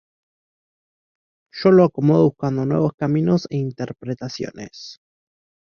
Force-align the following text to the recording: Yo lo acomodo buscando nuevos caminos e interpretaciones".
Yo 1.53 1.69
lo 1.69 1.83
acomodo 1.83 2.23
buscando 2.23 2.65
nuevos 2.65 2.93
caminos 2.97 3.45
e 3.51 3.57
interpretaciones". 3.57 4.97